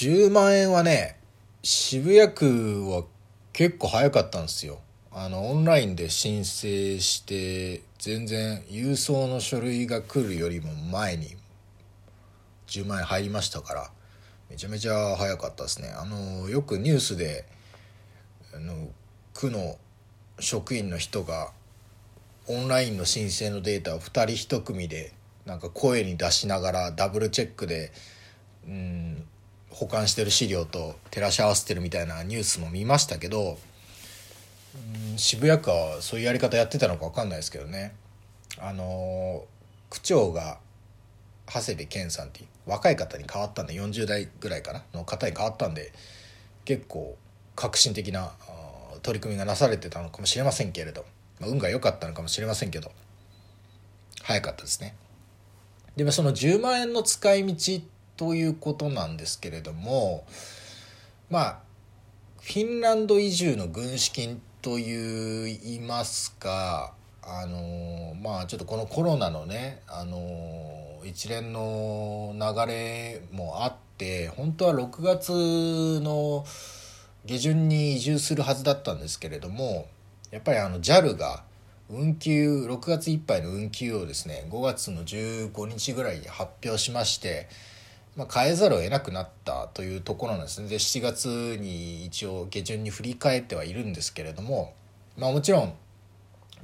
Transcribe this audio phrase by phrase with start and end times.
[0.00, 1.18] 10万円はね
[1.62, 3.04] 渋谷区は
[3.52, 4.80] 結構早かったんですよ。
[5.12, 11.36] あのオンラインで申請して全然郵送の書類が来るよりも前に
[12.68, 13.90] 10万円入りましたから
[14.48, 15.92] めちゃめちゃ早かったですね。
[15.94, 17.44] あのよくニュースで
[18.54, 18.88] あの
[19.34, 19.76] 区の
[20.38, 21.52] 職員の人が
[22.46, 25.12] オンラインの申請のデータを2人1組で
[25.44, 27.92] なんか声に出しながらダブルチェックで
[28.66, 29.26] うん
[29.70, 33.58] 保管してる資料と照らし合わせてるみたいなニュースも見ましたけど
[35.12, 37.94] うん渋谷区はそういうやり方やってたのか分かんないですけどね
[38.58, 39.44] あの
[39.88, 40.58] 区長が
[41.46, 45.92] 長谷部健さんっていう若い方に変わったんで40代ぐらいかなの方に変わったんで
[46.64, 47.16] 結構
[47.56, 48.32] 革新的な
[49.02, 51.04] 取り組みがなされてたのかもしれませんけれど、
[51.40, 52.92] まあ、運が良かったのかもしれませんけど
[54.22, 54.94] 早かったですね。
[55.96, 57.82] でもその10万円の使い道
[58.20, 60.26] ということなんですけれども
[61.30, 61.58] まあ
[62.42, 76.44] フィンランド移住の軍資金といいますかあのまあちょっとこのコロナのねあの一連の流れもあって本当は6月の
[77.24, 79.86] 下旬に移住するはずだったんですけれども
[80.30, 81.42] やっぱりあの JAL が
[81.88, 87.48] 運休6月いっぱいの運休をですね5月の15日ぐらいに発表しまして、
[88.16, 90.68] まあ、変えざるを得なくなったというところなんですね。
[90.68, 91.26] で7月
[91.60, 94.74] に一応下旬に振り返ってはいるんですけれども、
[95.16, 95.74] まあ、もちろん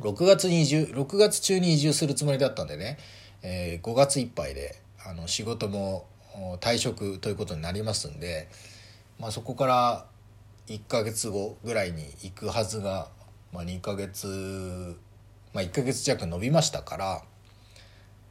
[0.00, 2.98] 6月に移住6月中に移住するつもりだったんでね、
[3.42, 6.06] えー、5月いっぱいであの仕事も
[6.60, 8.48] 退職ということになりますんで、
[9.20, 10.06] まあ、そこから
[10.66, 13.08] 1ヶ月後ぐらいに行くはずが、
[13.52, 14.96] まあ、2ヶ月
[15.54, 17.22] まあ、1ヶ月弱伸びましたから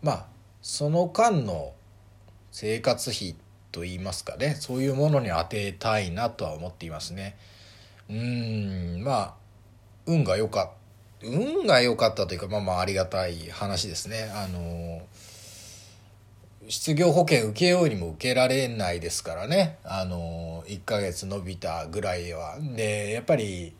[0.02, 0.26] まあ
[0.62, 1.74] その間の
[2.54, 3.36] 生活費
[3.72, 7.36] といいますかねそういうものに充てたいなとは思っていますね。
[8.08, 9.34] うんまあ
[10.06, 10.68] 運が良かっ
[11.20, 14.32] た運が良かったというかまあまあありがたい話ですね。
[14.36, 15.02] あの
[16.70, 22.60] 失業保険受けようにも受けられないですからねあの1ヶ月伸びたぐらいは。
[22.60, 23.74] でやっぱり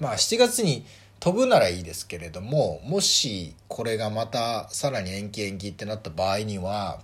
[0.00, 0.86] まあ7月に
[1.20, 7.02] 飛ぶならいいですけれどももしこれがまたさらに延期延期ってなった場合には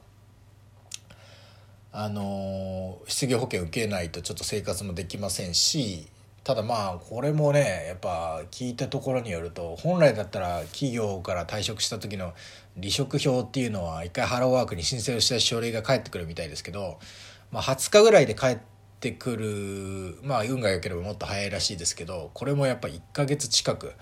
[1.97, 6.09] あの失業保険受けないとちょっと生活もできませんし
[6.43, 12.34] ただまあこれもねやっぱ聞いたところによると本来だったら企業から退職した時の
[12.75, 16.99] 離職票っていうのは一回ハローワークに申請をした書類が返ってくるみたいですけど、
[17.53, 18.59] まあ、20日ぐらいで返っ
[18.99, 23.93] てくるまあ運が良ければもっと早いらしいですけどこれもやっぱ1ヶ月近く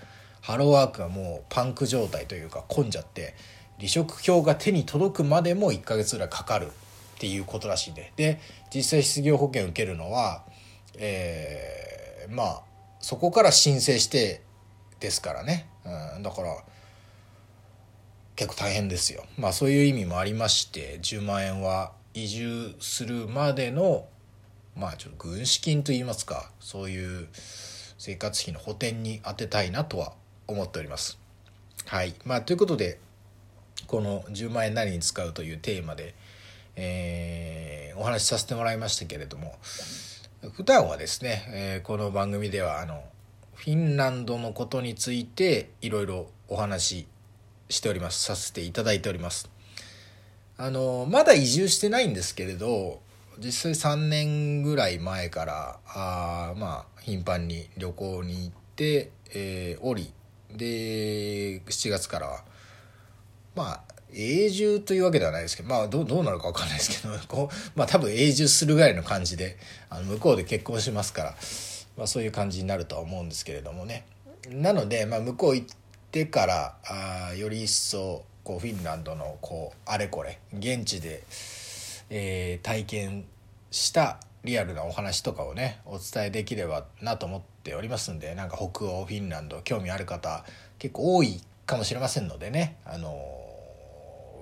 [0.41, 3.35] ハローワークがもうパンク状態というか混んじゃって
[3.77, 6.69] 離職票が手に届くまでも1ヶ月ぐらいかかる。
[7.15, 8.11] っていうことらしいんで。
[8.15, 8.39] で
[8.73, 10.43] 実際失業保険受けるのは
[10.97, 12.61] えーまあ
[12.99, 14.41] そこから申請して
[14.99, 15.67] ですからね、
[16.15, 16.57] うん、だから
[18.35, 19.25] 結構大変ですよ。
[19.37, 24.07] まあそういう意味もありまして10万円は移住するまでの
[24.75, 27.27] まあちょっと軍資金といいますかそういう
[27.97, 30.13] 生活費の補填に充てたいなとは
[30.47, 31.19] 思っております。
[31.85, 32.15] はい。
[32.25, 32.99] まあ、ということで
[33.87, 36.15] この10万円何に使うというテーマで、
[36.75, 39.55] えー、お話しさせてもらいましたけれども
[40.53, 43.03] 普段はですね、えー、この番組ではあの
[43.55, 47.07] フィンランドのことについていろいろお話し
[47.69, 48.21] しております。
[48.21, 49.49] させていただいております。
[50.57, 53.01] あのまだ移住してないんですけれど
[53.39, 60.13] 実際3年ぐらい前からあまあ頻繁に旅行に行って、えー、おり
[60.51, 62.43] で7月からは
[63.55, 69.57] まあ永住というわけではないですけどまあどどうなるか分かんないですけど こう、まあ、多分永住するぐらいの感じで
[69.89, 71.35] あの向こうで結婚しますから、
[71.97, 74.05] まあ、そういう感じになるとは思うんですけれどもね。
[74.49, 75.77] なので、まあ、向こう行っ
[76.11, 81.23] てからあより一層こうフィンランドのこうあれこれ現地で、
[82.09, 83.25] えー、体験
[83.71, 90.43] したリアルなお話とかをねお伝えできればなと思っておりますんでなんか北欧フィンランド興味ある方
[90.77, 93.42] 結構多いかもしれませんのでねあの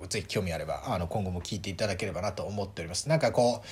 [0.08, 3.08] ぜひ興味あればあの今後も聞いていただければなと思っております。
[3.08, 3.66] なんかこう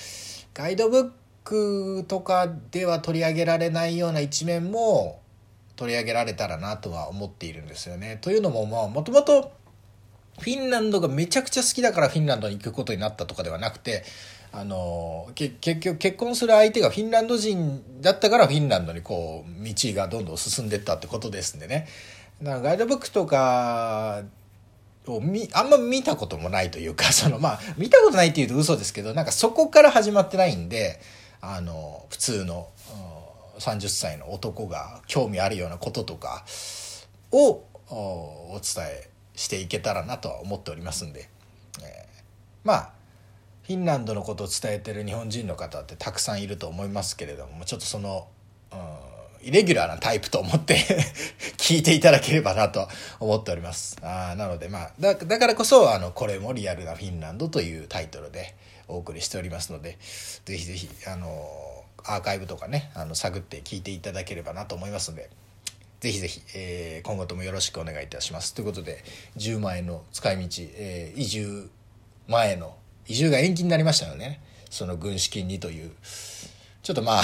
[0.53, 1.11] ガイドブッ
[1.43, 5.21] クとかでは取り上げられないような一面も
[5.75, 8.17] 取り上げられたらなとは思っているんですよね。
[8.21, 9.51] というのももともと
[10.39, 14.03] フィンランドがめちゃくちゃ好きだからフィンランドに行くことになったとかではなくて
[14.53, 21.87] あの結局結婚する相手がフィンランド人だったからフィンランドにこう道がどんどん進んでったってことですんでね
[22.41, 24.23] だからガイドブックとか
[25.07, 31.01] をみあんま見たこともないというか そのまあ見たことないっていうと嘘ですけどなんかそこから始まってないんで
[31.41, 32.67] あの普通の
[33.59, 36.45] 30歳の男が興味あるようなこととか
[37.31, 41.29] をお伝えしていけたらなとは思っておりますんで、
[41.81, 42.23] えー、
[42.63, 42.91] まあ
[43.63, 48.27] フィンランドのことを伝えてる日本人の方ってたくさんいると思いますけれどもちょっとその、
[48.71, 48.79] うん、
[49.43, 50.77] イレギュラーなタイプと思って
[51.57, 52.87] 聞いていただければなと
[53.19, 58.55] 思っておりますあなのでまあだだからこそあのこれもリアルなフィンランドというタイトルで
[58.87, 59.97] お送りしておりますので
[60.45, 65.29] ぜひぜひあのアーカイブとかねあの探って聞いていただければなと思いますので
[66.01, 68.55] ぜひぜひ、えー、今後ともよろしくお願いいたします。
[68.55, 69.03] ということで、
[69.37, 70.41] 10万円の使い道、
[70.73, 71.69] えー、移住
[72.27, 72.75] 前の、
[73.07, 74.41] 移住が延期になりましたよね。
[74.71, 75.91] その軍資金にという、
[76.83, 77.23] ちょっとまあ、あ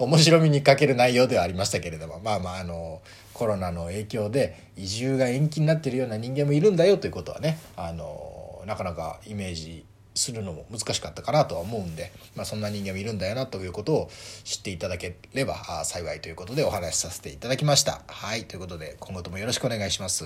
[0.00, 9.84] の、面白みに欠ける内容ではありましたけれども、まあまあ、あの、コロナの影響で移住が延期になってるような人間もいるんだよということはね、あの、なかなかイメージ
[10.14, 14.10] するのも難しかったかなとは思うんで、まあ、そんな人間もいるんだよなということを
[14.44, 18.02] 知っていただければ幸いということでお話しさせていただきました。
[18.06, 20.24] はいということで今後ともよろしくお願いします。